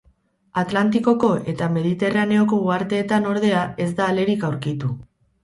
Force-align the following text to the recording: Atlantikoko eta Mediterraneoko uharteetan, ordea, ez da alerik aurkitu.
Atlantikoko 0.59 1.29
eta 1.53 1.67
Mediterraneoko 1.73 2.59
uharteetan, 2.71 3.29
ordea, 3.35 3.61
ez 3.87 3.89
da 4.01 4.09
alerik 4.15 4.49
aurkitu. 4.51 4.93